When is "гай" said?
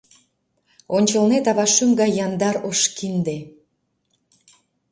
1.99-2.11